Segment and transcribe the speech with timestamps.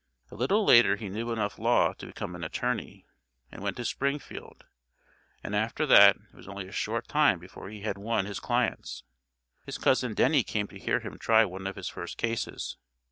[0.31, 3.05] A little later he knew enough law to become an attorney,
[3.51, 4.65] and went to Springfield,
[5.43, 9.03] and after that it was only a short time before he had won his clients.
[9.63, 12.77] His cousin Denny came to hear him try one of his first cases.